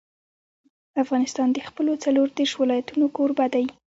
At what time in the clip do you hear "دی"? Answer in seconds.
3.53-3.65